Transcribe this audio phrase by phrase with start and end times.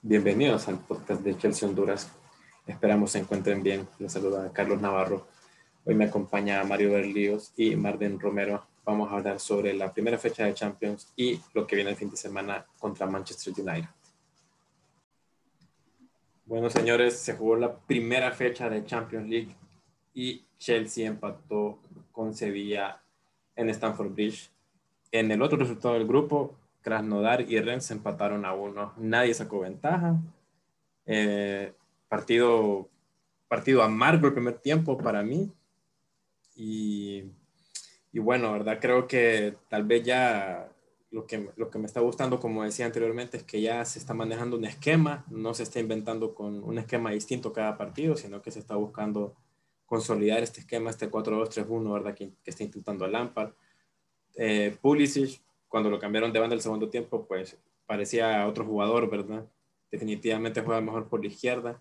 [0.00, 2.08] Bienvenidos al podcast de Chelsea Honduras.
[2.68, 3.88] Esperamos se encuentren bien.
[3.98, 5.26] Les saluda Carlos Navarro.
[5.84, 8.64] Hoy me acompaña Mario Berlíos y Marden Romero.
[8.84, 12.10] Vamos a hablar sobre la primera fecha de Champions y lo que viene el fin
[12.10, 13.88] de semana contra Manchester United.
[16.46, 19.56] Bueno, señores, se jugó la primera fecha de Champions League
[20.14, 21.80] y Chelsea empató
[22.12, 23.02] con Sevilla
[23.56, 24.48] en Stamford Bridge.
[25.10, 28.92] En el otro resultado del grupo, Krasnodar y Rennes empataron a uno.
[28.96, 30.16] Nadie sacó ventaja.
[31.06, 31.72] Eh,
[32.08, 32.88] partido,
[33.48, 35.50] partido amargo el primer tiempo para mí.
[36.54, 37.24] Y,
[38.12, 38.78] y, bueno, ¿verdad?
[38.80, 40.68] Creo que tal vez ya
[41.10, 44.14] lo que, lo que me está gustando, como decía anteriormente, es que ya se está
[44.14, 48.50] manejando un esquema, no se está inventando con un esquema distinto cada partido, sino que
[48.50, 49.34] se está buscando
[49.86, 52.14] consolidar este esquema, este 4-2-3-1, ¿verdad?
[52.14, 53.52] Que, que, está intentando Lampard.
[54.34, 59.44] Eh, Pulisic cuando lo cambiaron de banda el segundo tiempo, pues parecía otro jugador, ¿verdad?
[59.90, 61.80] Definitivamente juega mejor por la izquierda,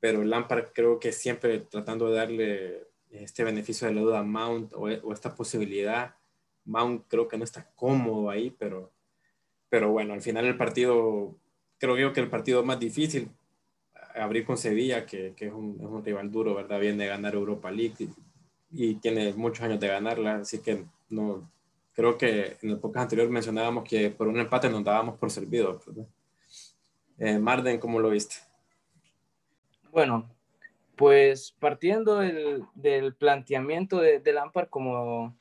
[0.00, 4.72] pero Lampard creo que siempre tratando de darle este beneficio de la duda a Mount
[4.74, 6.14] o, esta posibilidad.
[6.64, 8.90] Mount creo que no está cómodo ahí, pero,
[9.68, 11.34] pero bueno, al final el partido,
[11.78, 13.30] creo yo que el partido más difícil,
[14.14, 16.80] abrir con Sevilla, que, que es, un, es, un, rival duro, ¿verdad?
[16.80, 18.10] Viene de ganar Europa League y,
[18.70, 21.50] y tiene muchos años de ganarla, así que no,
[21.94, 25.80] creo que en el podcast anterior mencionábamos que por un empate nos dábamos por servido.
[27.18, 28.36] Eh, Marden, ¿cómo lo viste?
[29.92, 30.28] Bueno,
[30.96, 35.38] pues partiendo del, del planteamiento de, de, Lampard como,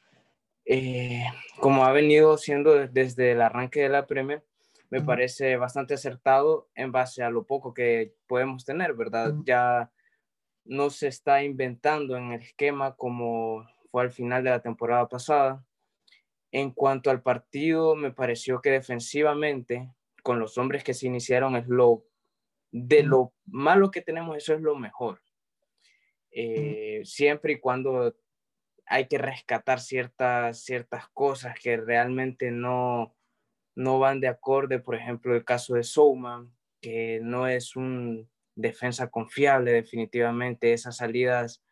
[0.66, 1.26] eh,
[1.59, 4.44] como ha venido siendo desde el arranque de la Premier,
[4.92, 9.34] me parece bastante acertado en base a lo poco que podemos tener, ¿verdad?
[9.44, 9.90] Ya
[10.66, 15.66] no se está inventando en el esquema como fue al final de la temporada pasada.
[16.54, 21.68] En cuanto al partido, me pareció que defensivamente, con los hombres que se iniciaron, es
[21.68, 22.06] lo
[22.72, 25.20] de lo malo que tenemos, eso es lo mejor.
[26.30, 28.16] Eh, siempre y cuando
[28.86, 33.16] hay que rescatar ciertas, ciertas cosas que realmente no,
[33.74, 39.09] no van de acorde, por ejemplo, el caso de Souman, que no es un defensa
[39.09, 41.64] confiable definitivamente, esas salidas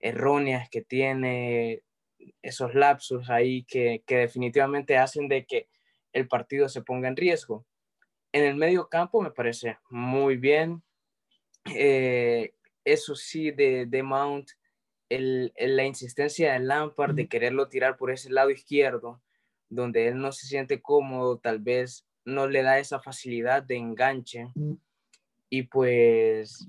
[0.00, 1.84] erróneas que tiene,
[2.42, 5.68] esos lapsos ahí que, definitivamente hacen de que
[6.12, 7.64] el partido se ponga en riesgo.
[8.32, 10.82] En el medio campo me parece muy bien.
[11.74, 14.50] Eh, eso sí, de, de Mount,
[15.08, 19.22] el, la insistencia de Lampard de quererlo tirar por ese lado izquierdo,
[19.68, 24.48] donde él no se siente cómodo, tal vez no le da esa facilidad de enganche.
[25.48, 26.68] Y pues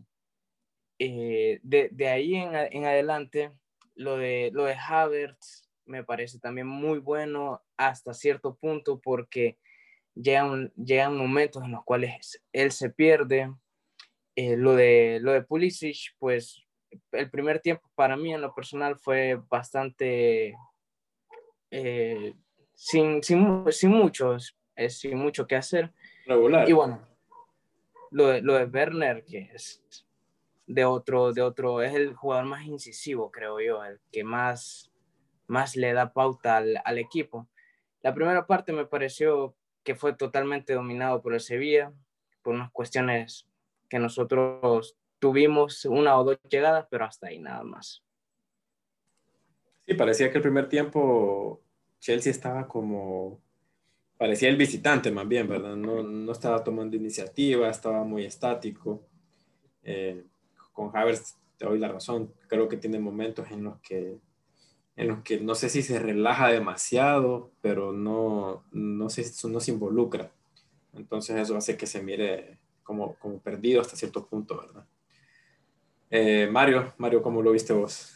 [0.99, 3.51] eh, de, de, ahí en, en adelante,
[3.95, 9.57] lo de, lo de Havertz me parece también muy bueno hasta cierto punto porque
[10.15, 13.53] llegan, llegan momentos en los cuales él se pierde.
[14.35, 16.63] Eh, lo, de, lo de Pulisic, pues
[17.11, 20.55] el primer tiempo para mí en lo personal fue bastante
[21.69, 22.33] eh,
[22.73, 24.57] sin, sin, sin, muchos,
[24.89, 25.91] sin mucho que hacer.
[26.25, 26.67] Regular.
[26.67, 27.07] Y bueno,
[28.11, 29.83] lo de, lo de Werner, que es
[30.65, 34.91] de otro, de otro, es el jugador más incisivo, creo yo, el que más,
[35.47, 37.47] más le da pauta al, al equipo.
[38.01, 41.93] La primera parte me pareció que fue totalmente dominado por el Sevilla,
[42.41, 43.47] por unas cuestiones
[43.89, 48.03] que nosotros tuvimos una o dos llegadas, pero hasta ahí nada más.
[49.85, 51.61] Sí, parecía que el primer tiempo
[51.99, 53.41] Chelsea estaba como,
[54.17, 55.75] parecía el visitante más bien, ¿verdad?
[55.75, 59.05] No, no estaba tomando iniciativa, estaba muy estático.
[59.83, 60.23] Eh,
[60.73, 62.33] con Havertz te doy la razón.
[62.47, 64.17] Creo que tiene momentos en los que,
[64.95, 69.71] en los que no sé si se relaja demasiado, pero no, no, se, no se
[69.71, 70.31] involucra.
[70.93, 74.85] Entonces eso hace que se mire como, como perdido hasta cierto punto, ¿verdad?
[76.09, 78.13] Eh, Mario, Mario, ¿cómo lo viste vos?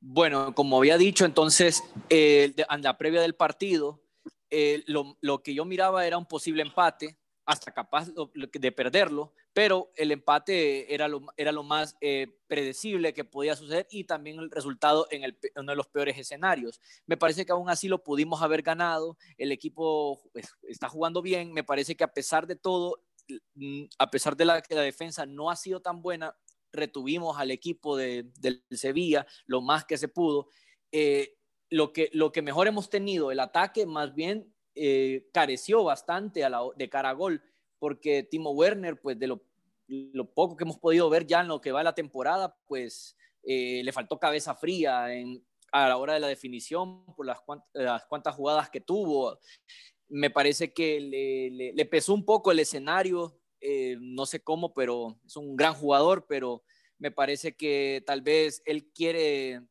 [0.00, 4.02] Bueno, como había dicho, entonces, eh, en la previa del partido,
[4.50, 9.90] eh, lo, lo, que yo miraba era un posible empate, hasta capaz de perderlo, pero
[9.96, 14.50] el empate era lo, era lo más eh, predecible que podía suceder y también el
[14.50, 16.80] resultado en uno de los peores escenarios.
[17.06, 21.52] Me parece que aún así lo pudimos haber ganado, el equipo pues, está jugando bien,
[21.52, 23.02] me parece que a pesar de todo,
[23.54, 26.36] mm, a pesar de que la defensa no ha sido tan buena,
[26.72, 30.48] retuvimos al equipo de, del Sevilla lo más que se pudo.
[30.92, 31.36] Eh,
[31.70, 36.88] lo, que, lo que mejor hemos tenido, el ataque más bien eh, careció bastante de
[36.88, 37.42] cara a gol,
[37.80, 39.42] porque Timo Werner, pues de lo,
[39.88, 43.82] lo, poco que hemos podido ver ya en lo que va la temporada, pues eh,
[43.82, 45.42] le faltó cabeza fría en,
[45.72, 47.38] a la hora de la definición por las,
[47.72, 49.38] las cuantas jugadas que tuvo.
[50.08, 55.18] me parece que le, le, pesó un poco el escenario, eh, no sé cómo, pero
[55.24, 56.62] es un gran jugador, pero
[56.98, 59.62] me parece que tal vez él quiere,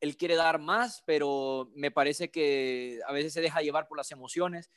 [0.00, 4.10] él quiere dar más, pero me parece que a veces se deja llevar por las
[4.10, 4.70] emociones.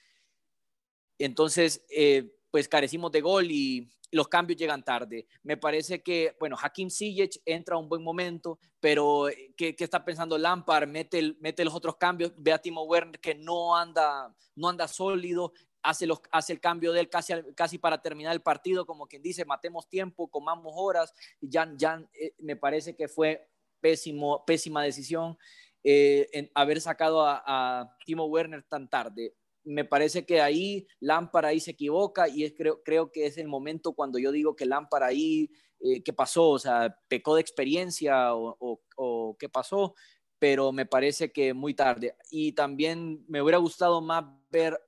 [1.18, 5.28] Entonces, eh, pues carecimos de gol y los cambios llegan tarde.
[5.44, 10.04] Me parece que, bueno, Hakim Ziyech entra a un buen momento, pero eh, ¿qué, está
[10.04, 10.88] pensando Lampard?
[10.88, 15.52] Mete, mete los otros cambios, ve a Timo Werner que no anda, no anda sólido,
[15.82, 16.08] hace,
[16.50, 20.28] el cambio de él casi, casi para terminar el partido, como quien dice, matemos tiempo,
[20.30, 23.48] comamos horas, y ya, ya eh, me parece que fue
[23.82, 25.38] pésima decisión
[25.84, 31.60] eh, en haber sacado a Timo Werner tan tarde me parece que ahí Lámpara ahí
[31.60, 35.08] se equivoca y es, creo, creo que es el momento cuando yo digo que Lámpara
[35.08, 36.52] ahí, eh, ¿qué pasó?
[36.52, 39.96] O sea, pecó de experiencia o, qué pasó,
[40.40, 42.16] pero me parece que muy tarde.
[42.30, 44.80] Y también me hubiera gustado más ver,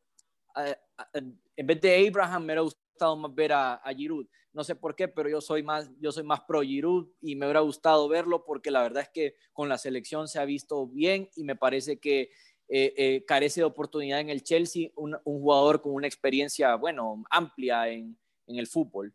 [1.13, 4.27] en vez de Abraham, me hubiera gustado más ver a, a Giroud.
[4.53, 7.45] No sé por qué, pero yo soy más, yo soy más pro Giroud y me
[7.45, 11.29] hubiera gustado verlo porque la verdad es que con la selección se ha visto bien
[11.35, 12.31] y me parece que
[12.69, 17.87] eh, eh, carece de oportunidad en el Chelsea, un, jugador con una experiencia, bueno, amplia
[17.87, 19.13] en, en, el fútbol.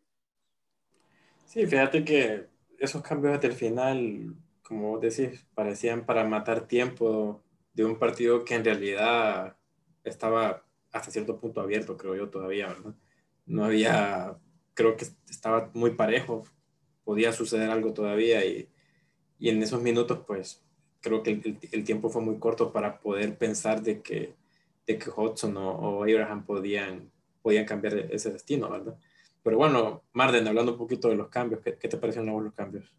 [1.45, 2.47] Sí, fíjate que
[2.79, 8.43] esos cambios hasta el final, como vos decís, parecían para matar tiempo de un partido
[8.43, 9.55] que en realidad
[10.03, 12.95] estaba hasta cierto punto abierto, creo yo todavía, ¿verdad?
[13.45, 14.37] No había,
[14.73, 16.43] creo que estaba muy parejo,
[17.03, 18.69] podía suceder algo todavía y,
[19.37, 20.63] y en esos minutos pues
[21.03, 24.33] creo que el, tiempo fue muy corto para poder pensar de que,
[24.87, 27.11] de que Hudson o, Abraham podían,
[27.41, 28.95] podían cambiar ese destino, ¿verdad?
[29.43, 32.89] Pero bueno, Marden, hablando un poquito de los cambios, ¿qué, te parecen los cambios?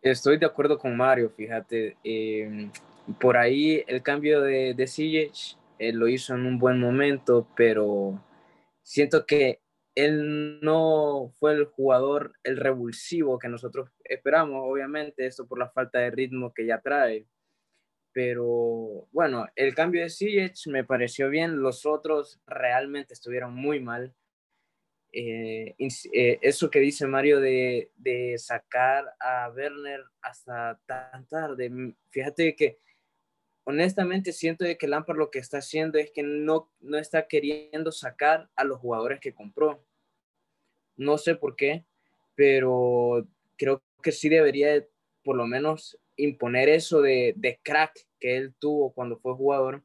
[0.00, 1.96] Estoy de acuerdo con Mario, fíjate.
[2.04, 2.70] Em,
[3.20, 5.32] por ahí el cambio de, de
[5.80, 8.22] eh, lo hizo en un buen momento, pero
[8.84, 9.58] siento que
[9.98, 15.98] él no fue el jugador, el revulsivo que nosotros esperamos, obviamente, esto por la falta
[15.98, 17.26] de ritmo que ya trae.
[18.12, 24.14] Pero bueno, el cambio de Ziyech me pareció bien, los otros realmente estuvieron muy mal.
[25.12, 25.74] Eh,
[26.12, 31.72] eh, eso que dice Mario de, de, sacar a Werner hasta tan tarde,
[32.10, 32.78] fíjate que
[33.64, 37.90] honestamente siento de que Lampard lo que está haciendo es que no, no está queriendo
[37.90, 39.87] sacar a los jugadores que compró
[40.98, 41.84] no sé por qué,
[42.34, 44.86] pero creo que sí debería
[45.24, 49.84] por lo menos imponer eso de, crack que él tuvo cuando fue jugador,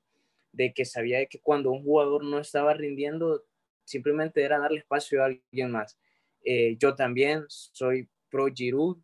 [0.52, 3.46] de que sabía que cuando un jugador no estaba rindiendo,
[3.86, 5.98] simplemente era darle espacio a alguien más.
[6.44, 8.98] Eh, yo también soy pro Giroud,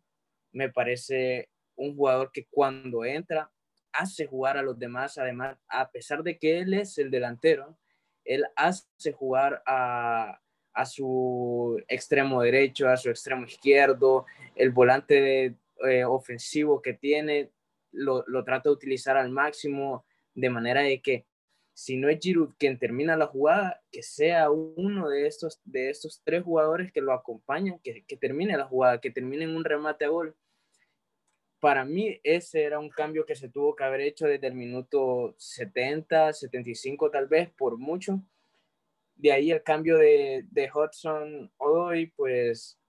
[0.52, 3.50] me parece un jugador que cuando entra
[3.92, 7.78] hace jugar a los demás, además, a pesar de que él es el delantero,
[8.24, 10.40] él hace jugar a,
[10.72, 15.56] a su extremo derecho, a su extremo izquierdo, el volante
[15.86, 17.50] eh, ofensivo que tiene,
[17.92, 21.26] lo, lo, trata de utilizar al máximo, de manera de que
[21.72, 26.20] si no es Giroud quien termina la jugada, que sea uno de estos, de estos
[26.22, 30.08] tres jugadores que lo acompañan, que, que termine la jugada, que termine un remate a
[30.08, 30.36] gol.
[31.58, 35.34] Para mí ese era un cambio que se tuvo que haber hecho desde el minuto
[35.38, 38.22] 70, 75 tal vez, por mucho,
[39.20, 42.80] de ahí el cambio de, de Hudson hoy, pues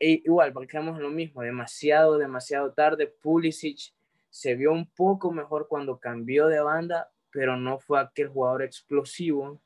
[0.00, 3.08] e igual, porque en lo mismo, demasiado, demasiado tarde.
[3.08, 3.92] Pulisic
[4.30, 9.60] se vio un poco mejor cuando cambió de banda, pero no fue aquel jugador explosivo,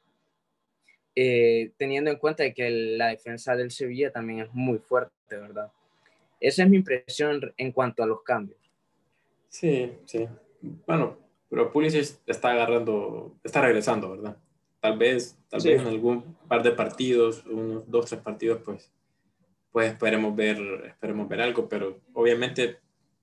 [1.15, 5.71] eh, teniendo en cuenta que la defensa del Sevilla también es muy fuerte, ¿verdad?
[6.41, 8.59] Esa es mi impresión en cuanto a los cambios.
[9.49, 10.27] Sí, sí.
[10.87, 11.19] Bueno,
[11.51, 14.37] pero Pulisic está agarrando, está regresando, ¿verdad?
[14.83, 18.91] Tal vez, tal vez en algún par de partidos, unos dos, tres partidos, pues,
[19.71, 20.59] pues esperemos ver,
[20.89, 22.81] esperemos ver algo, pero obviamente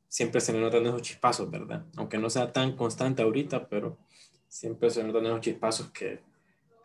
[0.08, 1.84] siempre se le notan esos chispazos, ¿verdad?
[1.98, 3.98] Aunque no sea tan constante ahorita, pero
[4.48, 6.22] siempre se notan esos chispazos que,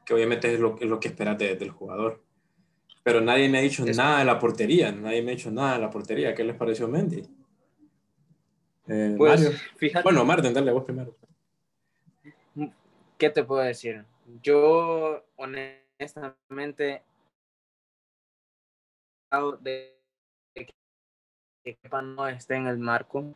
[0.05, 2.21] que obviamente es lo, es lo que esperas del jugador.
[3.05, 5.83] Pero nadie me ha dicho nada de la portería, nadie me ha dicho nada de
[5.83, 6.35] la portería.
[6.35, 7.23] ¿Qué les pareció Mendy?
[8.89, 11.17] Eh, pues, Fíjate, bueno, Martín, dale a vos primero.
[13.17, 14.05] ¿Qué te puedo decir?
[14.27, 17.03] Yo, honestamente,
[19.61, 20.01] de
[20.55, 20.75] que
[21.65, 23.35] Kepa no esté en el marco,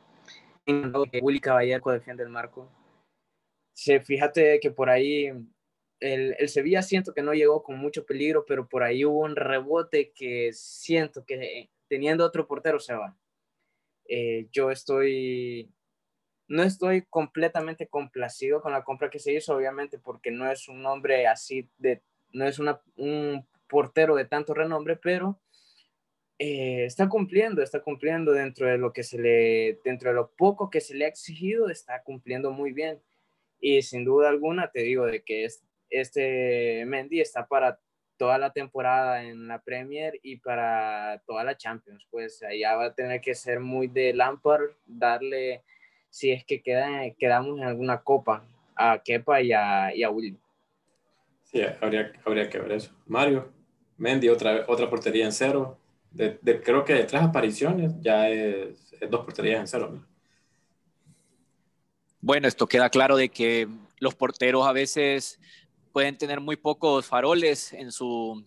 [0.65, 2.71] que Willy Caballero defiende el marco.
[3.75, 5.27] Sí, fíjate que por ahí
[6.01, 9.37] el, el, Sevilla siento que no llegó con mucho peligro, pero por ahí hubo un
[9.37, 13.17] rebote que siento que teniendo otro portero se va.
[14.09, 15.71] Eh, yo estoy
[16.49, 20.83] no estoy completamente complacido con la compra que se hizo, obviamente, porque no es un
[20.83, 22.03] nombre así de,
[22.33, 25.39] no es una, un portero de tanto renombre, pero
[26.39, 30.71] eh, está cumpliendo, está cumpliendo dentro de lo que se le, dentro de lo poco
[30.71, 33.01] que se le ha exigido, está cumpliendo muy bien.
[33.61, 37.81] Y sin duda alguna te digo de que es, este Mendy está para
[38.17, 42.07] toda la temporada en la Premier y para toda la Champions.
[42.11, 45.65] Pues allá va a tener que ser muy de Lampard, darle,
[46.11, 50.37] si es que queda, quedamos en alguna copa, a Kepa y a, y a Willy.
[51.45, 52.93] Sí, habría, habría que ver eso.
[53.07, 53.51] Mario,
[53.97, 55.79] Mendy, otra, otra portería en cero.
[56.11, 60.05] De, creo que de tres apariciones ya es, dos porterías en cero.
[62.21, 65.39] Bueno, esto queda claro de que los porteros a veces
[65.93, 68.45] pueden tener muy pocos faroles en, su,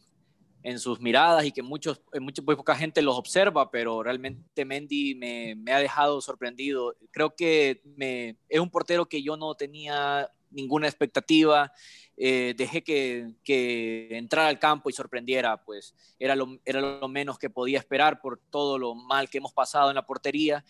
[0.63, 5.15] en sus miradas y que muchos, mucho, muy poca gente los observa, pero realmente Mendy
[5.15, 6.96] me, me ha dejado sorprendido.
[7.12, 11.72] Creo que me, es un portero que yo no tenía ninguna expectativa.
[12.18, 17.39] Eh, dejé que, que, entrara al campo y sorprendiera, pues era lo, era lo menos
[17.39, 20.63] que podía esperar por todo lo mal que hemos pasado en la portería.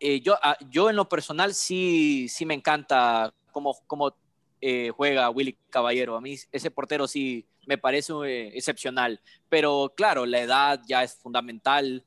[0.00, 4.14] Eh, yo, ah, yo en lo personal sí, sí me encanta cómo, cómo
[4.60, 6.16] eh, juega Willy Caballero.
[6.16, 8.12] A mí ese portero sí me parece
[8.56, 12.04] excepcional, pero claro, la edad ya es fundamental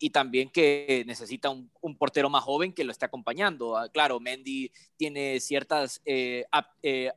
[0.00, 3.76] y también que necesita un, portero más joven que lo esté acompañando.
[3.76, 6.46] Ah, claro, Mendy tiene ciertas eh,
[6.82, 7.12] eh,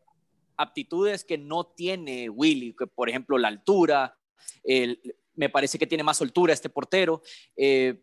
[0.58, 4.18] aptitudes que no tiene Willy, que por ejemplo la altura,
[5.36, 7.22] me parece que tiene más soltura este portero.
[7.56, 8.02] Eh,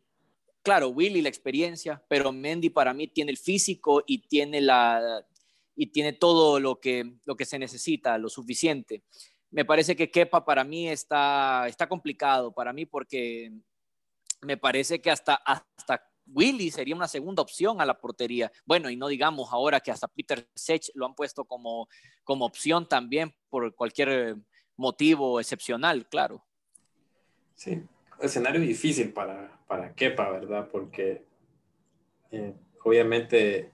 [0.62, 5.26] claro, Willy la experiencia, pero Mendy para mí tiene el físico y tiene la
[5.74, 9.02] y tiene todo lo que, lo que se necesita, lo suficiente.
[9.50, 13.52] Me parece que Kepa para mí está, está complicado, para mí porque
[14.42, 18.52] me parece que hasta, hasta Willy sería una segunda opción a la portería.
[18.64, 21.88] Bueno, y no digamos ahora que hasta Peter Sech lo han puesto como,
[22.24, 24.36] como opción también por cualquier
[24.76, 26.44] motivo excepcional, claro.
[27.54, 27.82] Sí,
[28.20, 30.68] escenario difícil para, para Kepa, ¿verdad?
[30.70, 31.24] Porque
[32.30, 33.72] eh, obviamente,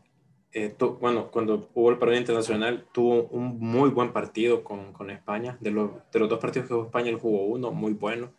[0.64, 5.56] eh, bueno, cuando hubo el partido internacional, tuvo un muy buen partido con, con España.
[5.60, 8.32] De los, de los dos partidos que jugó España, él jugó uno muy bueno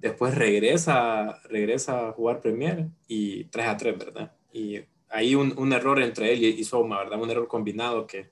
[0.00, 4.32] después regresa, regresa a jugar Premier y 3 a 3, ¿verdad?
[4.52, 7.20] Y hay un, un error entre él y, Soma, ¿verdad?
[7.20, 8.30] Un error combinado que,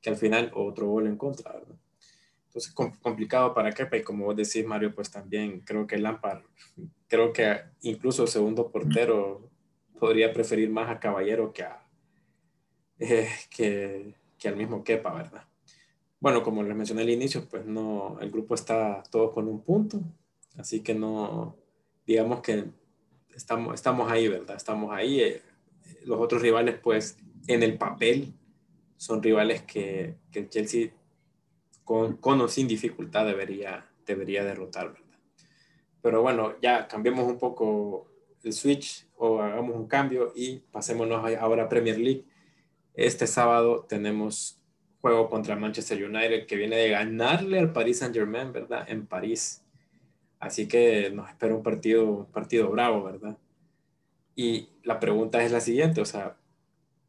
[0.00, 1.76] que, al final otro gol en contra, ¿verdad?
[2.46, 6.42] Entonces, complicado para Kepa y como vos decís, Mario, pues también creo que Lampard,
[7.06, 9.50] creo que incluso segundo portero
[10.00, 11.87] podría preferir más a Caballero que, a,
[12.98, 15.44] eh, que, que al mismo Kepa, ¿verdad?
[16.20, 20.02] Bueno, como les mencioné al inicio, pues no, el grupo está todo con un punto,
[20.58, 21.56] Así que no,
[22.04, 22.64] digamos que
[23.34, 24.56] estamos, estamos ahí, ¿verdad?
[24.56, 25.20] Estamos ahí.
[25.20, 25.42] Eh,
[26.04, 28.34] los otros rivales, pues, en el papel,
[28.96, 30.90] son rivales que, que el Chelsea,
[31.84, 35.18] con, con, o sin dificultad, debería, debería derrotar, ¿verdad?
[36.02, 38.10] Pero bueno, ya cambiemos un poco
[38.42, 42.24] el switch o hagamos un cambio y pasémonos ahora a Premier League.
[42.98, 44.60] Este sábado tenemos
[45.00, 48.90] juego contra Manchester United que viene de ganarle al Paris Saint Germain, ¿verdad?
[48.90, 49.62] En París.
[50.40, 53.38] Así que nos espera un partido, partido bravo, ¿verdad?
[54.34, 56.38] Y la pregunta es la siguiente, o sea,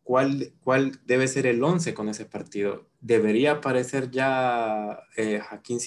[0.04, 2.86] ¿cuál, cuál debe ser el 11 con ese partido?
[3.02, 5.80] ¿Debería aparecer ya eh, Joaquín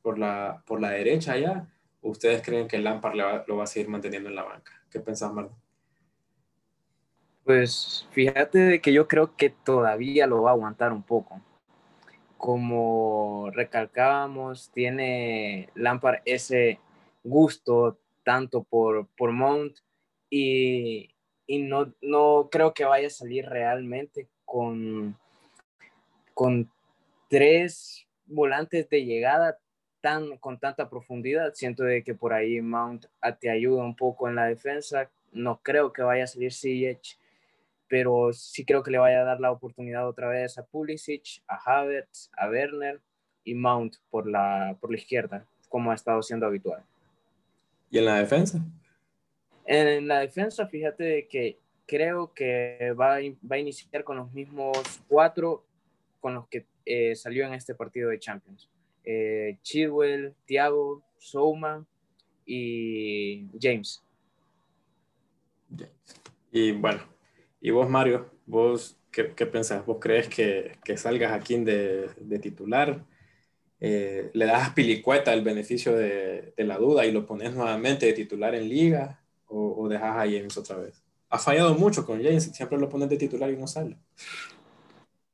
[0.00, 1.68] por la, por la derecha ya?
[2.00, 3.14] ¿O ustedes creen que Lampard
[3.46, 4.72] lo va a seguir manteniendo en la banca?
[4.90, 5.54] ¿Qué pensás, Marta?
[7.44, 11.40] Pues fíjate de que yo creo que todavía lo va a aguantar un poco.
[12.36, 16.78] Como recalcábamos, tiene Lampard ese
[17.24, 19.78] gusto tanto por, por Mount
[20.30, 21.10] y,
[21.46, 25.16] y no, no creo que vaya a salir realmente con,
[26.34, 26.70] con
[27.28, 29.58] tres volantes de llegada
[30.00, 31.52] tan, con tanta profundidad.
[31.54, 33.06] Siento de que por ahí Mount
[33.40, 35.10] te ayuda un poco en la defensa.
[35.32, 37.18] No creo que vaya a salir Ziyech,
[37.90, 41.56] pero sí creo que le vaya a dar la oportunidad otra vez a Pulisic, a
[41.56, 43.00] Havertz, a Werner
[43.42, 46.84] y Mount por la, por la izquierda, como ha estado siendo habitual.
[47.90, 48.60] ¿Y en la defensa?
[49.66, 54.78] En la defensa, fíjate que creo que va a, va a iniciar con los mismos
[55.08, 55.64] cuatro
[56.20, 58.70] con los que eh, salió en este partido de Champions.
[59.02, 61.84] Eh, Chilwell, Thiago, Souma
[62.46, 64.00] y James.
[66.52, 67.00] Y bueno,
[67.60, 68.30] ¿y vos, Mario?
[68.46, 69.84] ¿Vos qué, qué pensás?
[69.86, 73.04] ¿Vos crees que, que salgas aquí de, de titular?
[73.82, 78.54] Eh, le das Pilicueta el beneficio de, la duda y lo pones nuevamente de titular
[78.54, 81.02] en liga o, dejas a James otra vez?
[81.32, 83.96] ha fallado mucho con James, siempre lo ponen de titular y no sale.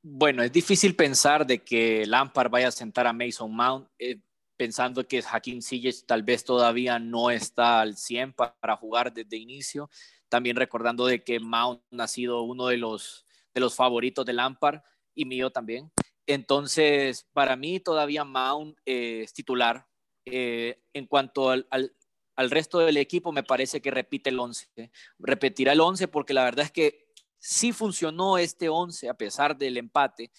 [0.02, 4.21] Bueno, es difícil pensar de que Lampard vaya a sentar a Mason Mount, eh,
[4.59, 9.88] pensando que Hakim Ziyech tal vez todavía no está al 100 para jugar desde inicio.
[10.28, 14.80] También recordando de que Mount ha sido uno de los, de los favoritos de Lampard
[15.14, 15.92] y mío también.
[16.26, 19.87] Entonces, para mí todavía Mount eh, es titular.
[20.25, 24.90] Eh, en cuanto al, al resto del equipo me parece que repite el 11.
[25.18, 27.06] Repetirá el 11 porque la verdad es que
[27.38, 30.30] sí funcionó este 11 a pesar del empate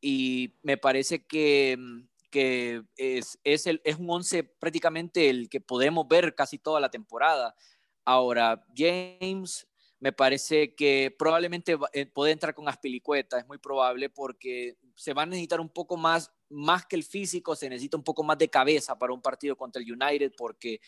[0.00, 1.78] y me parece que,
[2.30, 6.90] que es, es, el, es un 11 prácticamente el que podemos ver casi toda la
[6.90, 7.56] temporada.
[8.04, 9.66] Ahora, James
[10.00, 15.22] me parece que probablemente eh, puede entrar con Aspilicueta, es muy probable porque se va
[15.22, 18.50] a necesitar un poco más, más que el físico, se necesita un poco más de
[18.50, 20.80] cabeza para un partido contra el United porque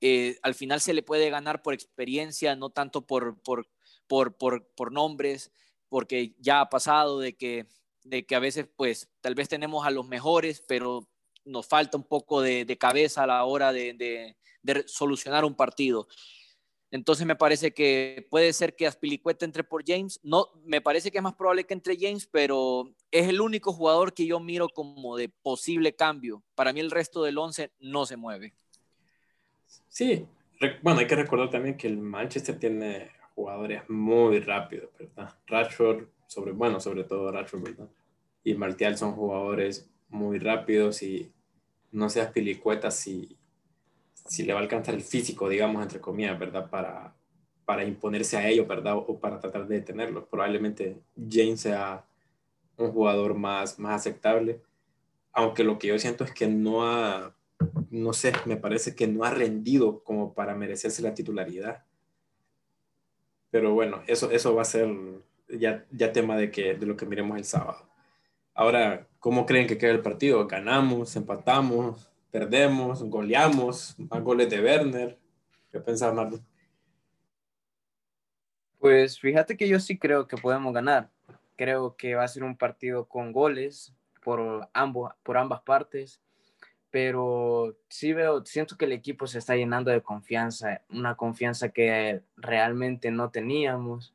[0.00, 3.66] eh, al final se le puede ganar por experiencia, no tanto por, por,
[4.06, 5.50] por, por, por nombres,
[5.88, 7.66] porque ya ha pasado de que,
[8.04, 11.08] de que a veces pues tal vez tenemos a los mejores, pero
[11.44, 15.56] nos falta un poco de, de cabeza a la hora de, de, de solucionar un
[15.56, 16.06] partido.
[16.94, 20.20] Entonces me parece que puede ser que Aspilicueta entre por James.
[20.22, 24.14] No, me parece que es más probable que entre James, pero es el único jugador
[24.14, 26.44] que yo miro como de posible cambio.
[26.54, 28.54] Para mí el resto del 11 no se mueve.
[29.88, 30.24] Sí,
[30.82, 35.34] bueno, hay que recordar también que el Manchester tiene jugadores muy rápidos, ¿verdad?
[35.48, 37.88] Rashford, sobre, bueno, sobre todo Rashford, ¿verdad?
[38.44, 41.32] Y Martial son jugadores muy rápidos y
[41.90, 43.36] no sé Aspilicueta si
[44.26, 46.70] si le va a alcanzar el físico, digamos, entre comillas, ¿verdad?
[46.70, 47.14] Para,
[47.64, 48.96] para imponerse a ellos, ¿verdad?
[48.96, 50.24] O para tratar de detenerlos.
[50.28, 50.98] Probablemente
[51.30, 52.04] James sea
[52.76, 54.60] un jugador más, más aceptable,
[55.32, 57.34] aunque lo que yo siento es que no ha,
[57.90, 61.84] no sé, me parece que no ha rendido como para merecerse la titularidad.
[63.50, 64.88] Pero bueno, eso, eso va a ser
[65.48, 67.88] ya, ya tema de, que, de lo que miremos el sábado.
[68.54, 70.46] Ahora, ¿cómo creen que queda el partido?
[70.46, 71.14] ¿Ganamos?
[71.16, 72.10] ¿Empatamos?
[72.34, 75.16] Perdemos, goleamos, más goles de Werner.
[75.70, 76.44] ¿Qué pensás, Marlon?
[78.80, 81.10] Pues fíjate que yo sí creo que podemos ganar.
[81.54, 86.20] Creo que va a ser un partido con goles por, ambos, por ambas partes,
[86.90, 92.20] pero sí veo, siento que el equipo se está llenando de confianza, una confianza que
[92.36, 94.12] realmente no teníamos.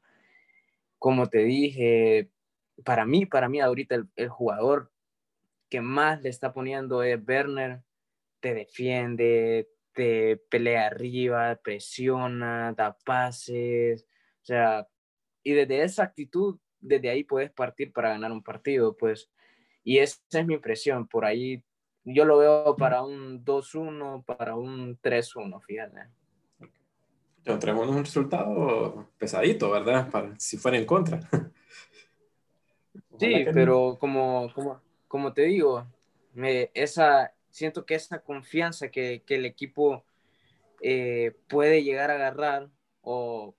[0.97, 2.27] Como te dije,
[2.83, 4.91] para mí, para mí ahorita el, el jugador
[5.69, 7.81] que más le está poniendo es Werner
[8.39, 14.05] te defiende, te pelea arriba, presiona, da pases,
[14.41, 14.87] o sea,
[15.43, 19.29] y desde esa actitud, desde ahí puedes partir para ganar un partido, pues,
[19.83, 21.63] y esa es mi impresión, por ahí
[22.03, 25.99] yo lo veo para un 2-1, para un 3-1, fíjate.
[27.43, 30.09] Tenemos un resultado pesadito, ¿verdad?
[30.09, 31.19] Para, si fuera en contra.
[33.19, 35.85] sí, pero como, como, como te digo,
[36.33, 40.05] me, esa, siento que esa confianza que, que el equipo
[40.81, 42.69] eh, puede llegar a agarrar
[43.01, 43.55] o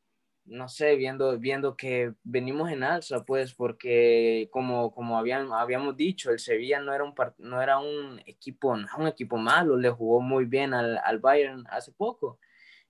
[0.50, 6.30] no sé, viendo, viendo que venimos en alza, pues, porque como, como habían, habíamos dicho,
[6.30, 10.20] el Sevilla no era un, no era un equipo, no un equipo malo, le jugó
[10.20, 12.40] muy bien al, al Bayern hace poco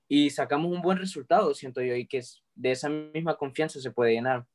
[0.09, 2.23] y sacamos un buen resultado, siento yo, y que
[2.55, 4.47] de esa misma confianza se puede llenar.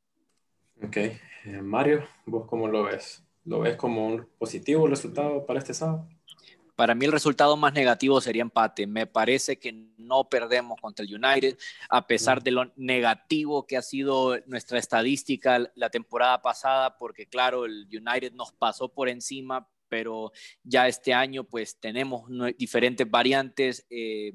[0.84, 1.22] Ok, eh,
[1.62, 3.24] Mario, ¿vos cómo lo ves?
[3.46, 6.10] ¿Lo ves como un positivo resultado para este sábado?
[6.76, 8.86] Para mí el resultado más negativo sería empate.
[8.86, 11.58] Me parece que no perdemos contra el United,
[11.90, 17.66] a pesar de lo negativo que ha sido nuestra estadística la temporada pasada, porque claro,
[17.66, 20.32] el United nos pasó por encima, pero
[20.64, 23.86] ya este año pues tenemos diferentes variantes.
[23.90, 24.34] Eh,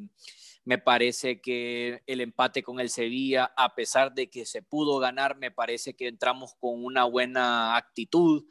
[0.64, 5.36] me parece que el empate con el Sevilla, a pesar de que se pudo ganar,
[5.36, 8.44] me parece que entramos con una buena actitud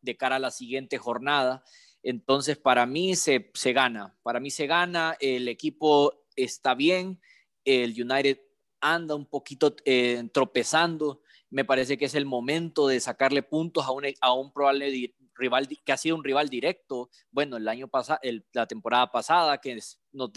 [0.00, 1.64] de cara a la siguiente jornada.
[2.08, 7.20] Entonces, para mí se, se gana, para mí se gana, el equipo está bien,
[7.64, 8.38] el United
[8.80, 13.90] anda un poquito eh, tropezando, me parece que es el momento de sacarle puntos a
[13.90, 18.20] un, a un probable rival que ha sido un rival directo, bueno, el año pasado,
[18.52, 20.30] la temporada pasada, que nos, nos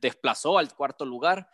[0.00, 1.48] desplazó al cuarto lugar,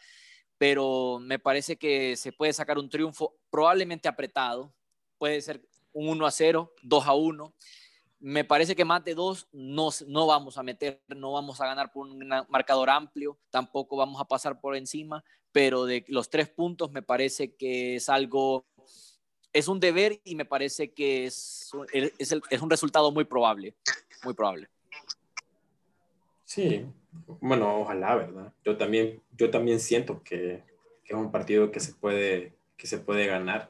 [0.58, 4.74] pero me parece que se puede sacar un triunfo probablemente apretado,
[5.16, 7.54] puede ser un 1 a 0, 2 a 1,
[8.24, 11.92] me parece que más de dos no, no vamos a meter, no vamos a ganar
[11.92, 16.90] por un marcador amplio, tampoco vamos a pasar por encima, pero de los tres puntos
[16.90, 18.64] me parece que es algo,
[19.52, 23.74] es un deber y me parece que es, es, un resultado muy probable,
[24.24, 24.68] muy probable.
[26.44, 26.86] Sí,
[27.42, 28.54] bueno, ojalá, ¿verdad?
[28.64, 30.62] Yo también, yo también siento que,
[31.04, 33.68] que es un partido que se puede, que se puede ganar.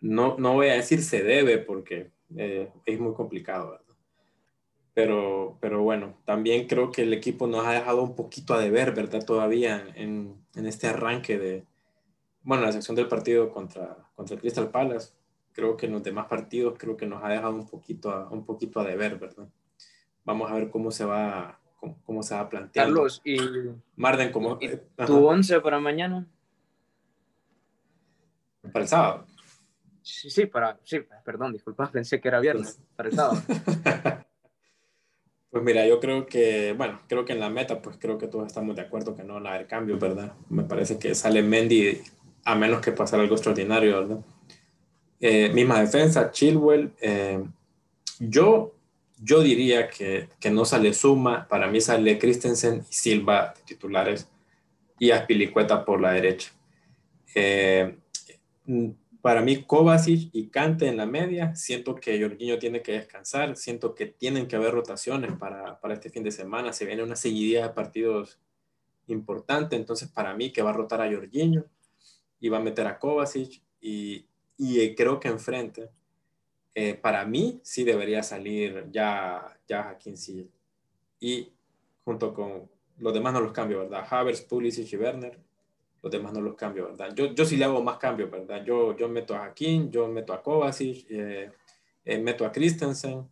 [0.00, 3.86] No, no voy a decir se debe porque eh, es muy complicado, ¿verdad?
[4.94, 8.92] Pero, pero bueno, también creo que el equipo nos ha dejado un poquito a deber,
[8.92, 9.24] ¿verdad?
[9.24, 11.64] Todavía en, en este arranque de,
[12.42, 15.12] bueno, la sección del partido contra, contra el Crystal Palace.
[15.52, 18.44] Creo que en los demás partidos creo que nos ha dejado un poquito a, un
[18.44, 19.48] poquito a deber, ¿verdad?
[20.24, 21.58] Vamos a ver cómo se va,
[22.04, 22.94] cómo, se va planteando.
[22.94, 23.36] Carlos, y
[23.96, 24.58] Marden, ¿cómo?
[25.06, 26.26] ¿Tu once para mañana?
[28.72, 29.26] Para el sábado.
[30.02, 33.42] Sí, sí, para, sí, perdón, disculpa, pensé que era viernes, pues para el sábado.
[35.52, 38.46] Pues mira, yo creo que, bueno, creo que en la meta, pues creo que todos
[38.46, 40.32] estamos de acuerdo que no van a haber cambios, ¿verdad?
[40.48, 42.00] Me parece que sale Mendy
[42.42, 44.24] a menos que pasara algo extraordinario, ¿verdad?
[45.20, 46.94] Eh, misma defensa, Chilwell.
[47.02, 47.44] Eh,
[48.18, 48.74] yo,
[49.18, 54.26] yo diría que, que, no sale Suma, para mí sale Christensen y Silva de titulares
[54.98, 56.50] y Aspilicueta por la derecha.
[57.34, 57.94] Eh,
[59.22, 63.94] para mí Kovacic y Kante en la media, siento que Jorginho tiene que descansar, siento
[63.94, 67.68] que tienen que haber rotaciones para, para este fin de semana, se viene una seguidilla
[67.68, 68.40] de partidos
[69.06, 71.64] importante, entonces para mí que va a rotar a Jorginho
[72.40, 74.26] y va a meter a Kovacic y,
[74.58, 75.90] y creo que enfrente,
[76.74, 80.16] eh, para mí sí debería salir ya, ya Hakim
[81.20, 81.52] Y
[82.04, 84.04] junto con los demás no los cambio, ¿verdad?
[84.10, 85.38] Havers, Pulisic y Werner
[86.02, 87.14] los demás no los cambio, ¿verdad?
[87.14, 88.64] Yo, yo sí le hago más cambios, ¿verdad?
[88.64, 91.50] Yo, yo meto a Hakim, yo meto a Kovacic, eh,
[92.04, 93.30] eh, meto a Christensen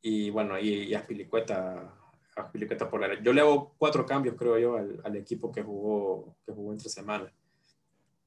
[0.00, 1.94] y bueno, y, y a Spilicueta,
[2.36, 6.36] a por la Yo le hago cuatro cambios, creo yo, al, al, equipo que jugó,
[6.46, 7.30] que jugó entre semanas.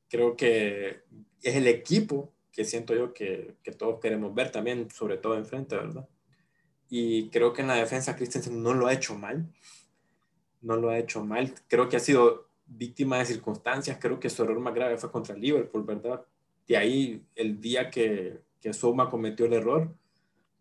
[0.08, 1.02] Creo que
[1.42, 5.76] es el equipo que siento yo que, que todos queremos ver también, sobre todo enfrente,
[5.76, 6.08] ¿verdad?
[6.90, 9.52] Y creo que en la defensa Christensen no lo ha hecho mal.
[10.62, 11.52] No lo ha hecho mal.
[11.68, 13.98] Creo que ha sido víctima de circunstancias.
[14.00, 16.26] Creo que su error más grave fue contra Liverpool, ¿verdad?
[16.68, 19.94] De ahí, el día que, que Soma cometió el error,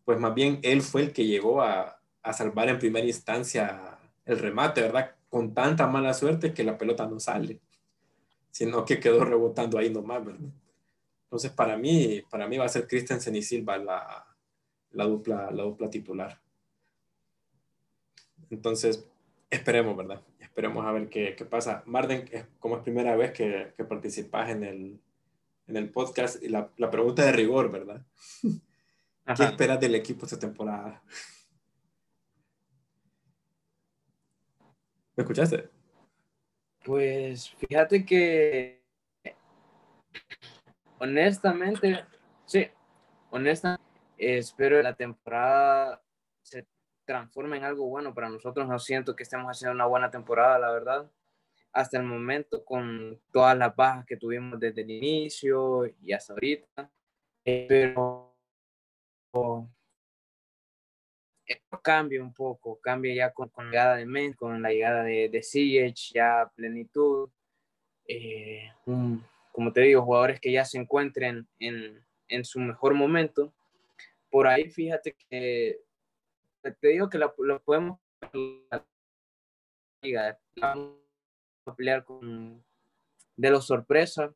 [0.04, 4.38] pues más bien él fue el que llegó a, a salvar en primera instancia el
[4.38, 5.14] remate, ¿verdad?
[5.28, 7.60] Con tanta mala suerte que la pelota no sale,
[8.50, 10.50] sino que quedó rebotando ahí nomás, ¿verdad?
[11.24, 14.26] Entonces, para mí, para mí va a ser Christensen y Silva la,
[14.90, 16.38] la, dupla, la dupla titular.
[18.50, 19.08] Entonces,
[19.48, 20.20] esperemos, ¿verdad?
[20.52, 21.82] Esperemos a ver qué, qué pasa.
[21.86, 25.00] Marden, como es primera vez que, que participas en el,
[25.66, 28.04] en el podcast, y la, la pregunta de rigor, ¿verdad?
[29.34, 31.02] ¿Qué esperas del equipo esta temporada?
[35.16, 35.70] ¿Me escuchaste?
[36.84, 38.82] Pues fíjate que
[40.98, 42.04] honestamente,
[42.44, 42.66] sí,
[43.30, 43.82] honestamente,
[44.18, 46.02] espero la temporada
[47.12, 48.66] se transforme en algo bueno para nosotros.
[48.66, 51.10] No siento que estemos haciendo una buena temporada, la verdad.
[51.72, 56.90] Hasta el momento, con todas las bajas que tuvimos desde el inicio y hasta ahorita.
[57.44, 58.34] Pero
[61.46, 65.02] esto cambia un poco, cambia ya con, con la llegada de Men, con la llegada
[65.02, 67.30] de, de ya plenitud.
[68.06, 73.52] Eh, como te digo, jugadores que ya se encuentren en, en su mejor momento.
[74.30, 75.80] Por ahí, fíjate que
[76.62, 77.98] te digo que lo, podemos
[78.70, 78.84] a
[81.76, 82.62] pelear con
[83.36, 84.32] de los sorpresas,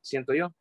[0.00, 0.52] siento yo,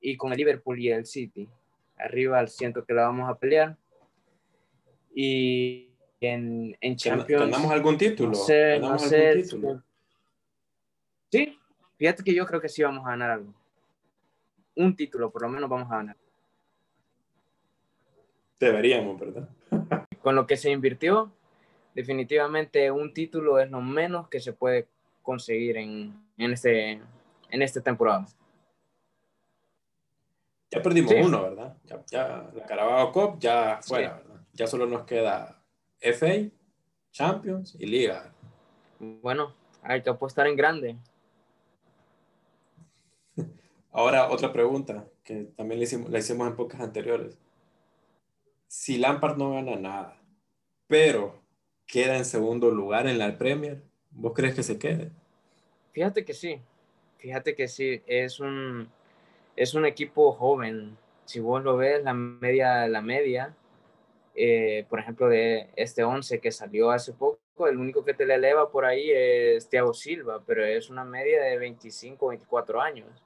[0.00, 1.48] y con el Liverpool y el City.
[1.96, 3.76] Arriba siento que la vamos a pelear.
[5.14, 7.50] Y en, en Champions.
[7.50, 8.30] ¿Ganamos algún título?
[8.30, 9.44] No sé, no sé.
[11.30, 11.58] Sí,
[11.96, 13.54] fíjate que yo creo que sí vamos a ganar algo.
[14.74, 16.16] Un título, por lo menos vamos a ganar.
[18.62, 19.48] Deberíamos, ¿verdad?
[20.22, 21.32] Con lo que se invirtió,
[21.96, 24.86] definitivamente un título es lo menos que se puede
[25.20, 26.92] conseguir en, en, este,
[27.50, 28.24] en esta temporada.
[30.70, 31.76] Ya perdimos uno, ¿verdad?
[31.86, 34.40] Ya, ya, la Carabao Cup ya fuera, ¿verdad?
[34.52, 35.60] Ya solo nos queda
[36.00, 36.48] FA,
[37.10, 38.32] Champions y Liga.
[39.00, 40.96] Bueno, hay que apostar en grande.
[43.90, 47.42] Ahora, otra pregunta que también le hicimos, la hicimos en pocas anteriores.
[48.72, 50.16] Si Lampard no gana nada,
[50.86, 51.42] pero
[51.86, 55.10] queda en segundo lugar en la Premier, ¿vos crees que se quede?
[55.92, 56.58] Fíjate que sí,
[57.18, 58.88] fíjate que sí, es un,
[59.56, 60.96] es un equipo joven.
[61.26, 63.54] Si vos lo ves, la media, la media
[64.34, 68.34] eh, por ejemplo, de este 11 que salió hace poco, el único que te le
[68.34, 73.22] eleva por ahí es Thiago Silva, pero es una media de 25, 24 años.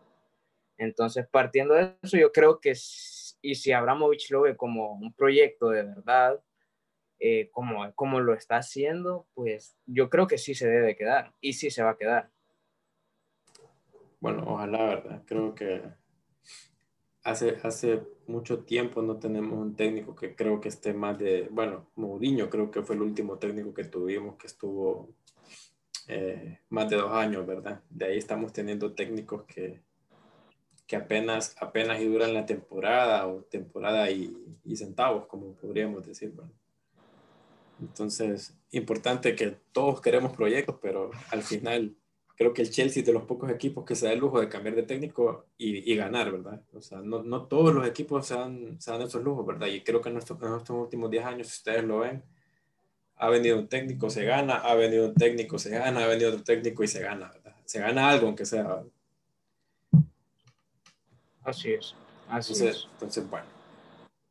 [0.77, 2.75] Entonces, partiendo de eso, yo creo que,
[3.47, 6.43] y si Abramovich lo ve como un proyecto de verdad,
[7.21, 11.53] eh, como, como lo está haciendo, pues yo creo que sí se debe quedar y
[11.53, 12.31] sí se va a quedar.
[14.19, 15.23] bueno, ojalá, ¿verdad?
[15.27, 15.83] Creo que
[17.23, 21.89] hace, hace mucho tiempo no tenemos un técnico que creo que esté más de, bueno,
[21.95, 25.15] Mourinho creo que fue el último técnico que tuvimos que estuvo
[26.09, 27.81] eh, más de dos años, ¿verdad?
[27.91, 29.86] De ahí estamos teniendo técnicos que,
[30.87, 36.31] que apenas, apenas y duran la temporada o temporada y, y centavos, como podríamos decir,
[36.31, 36.53] ¿verdad?
[37.81, 41.95] Entonces, importante que todos queremos proyectos, pero al final
[42.37, 44.49] creo que el Chelsea es de los pocos equipos que se da el lujo de
[44.49, 46.63] cambiar de técnico y, y ganar, ¿verdad?
[46.73, 49.67] O sea, no, no, todos los equipos se dan, se dan esos lujos, ¿verdad?
[49.69, 52.23] Y creo que en, nuestro, en estos últimos 10 años, si ustedes lo ven,
[53.17, 56.45] ha venido un técnico, se gana, ha venido un técnico, se gana, ha venido otro
[56.45, 57.57] técnico y se gana, ¿verdad?
[57.65, 58.83] Se gana algo, aunque sea.
[61.47, 61.95] Así es.
[62.29, 62.89] Así entonces, es.
[62.93, 63.47] entonces, bueno.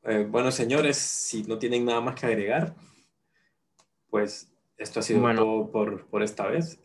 [0.04, 2.75] Eh, bueno, señores, si no tienen nada más que agregar,
[4.10, 5.41] pues esto ha sido Bueno.
[5.41, 6.80] todo por, por esta vez.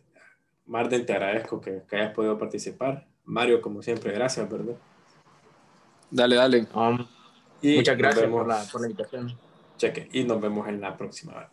[0.67, 3.07] Marden, te agradezco que, que hayas podido participar.
[3.25, 4.77] Mario, como siempre, gracias, ¿verdad?
[6.11, 6.67] Dale, dale.
[6.75, 7.07] Um,
[7.61, 9.37] Y muchas gracias por la, por la invitación.
[9.77, 11.51] Cheque, y nos vemos en la próxima.